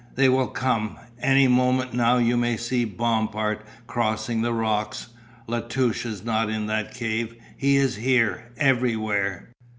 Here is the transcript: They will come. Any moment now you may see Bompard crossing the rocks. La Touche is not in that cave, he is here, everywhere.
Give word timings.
They 0.15 0.29
will 0.29 0.47
come. 0.47 0.97
Any 1.21 1.47
moment 1.47 1.93
now 1.93 2.17
you 2.17 2.35
may 2.35 2.57
see 2.57 2.85
Bompard 2.85 3.59
crossing 3.85 4.41
the 4.41 4.51
rocks. 4.51 5.09
La 5.45 5.59
Touche 5.59 6.07
is 6.07 6.25
not 6.25 6.49
in 6.49 6.65
that 6.65 6.91
cave, 6.95 7.35
he 7.55 7.75
is 7.75 7.97
here, 7.97 8.45
everywhere. 8.57 9.49